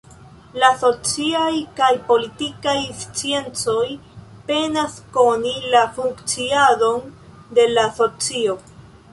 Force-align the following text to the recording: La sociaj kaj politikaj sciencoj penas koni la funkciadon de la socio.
La 0.61 0.69
sociaj 0.83 1.49
kaj 1.79 1.89
politikaj 2.07 2.73
sciencoj 3.01 3.85
penas 4.49 4.97
koni 5.19 5.53
la 5.75 5.85
funkciadon 5.99 7.07
de 7.61 7.69
la 7.77 7.89
socio. 8.01 8.61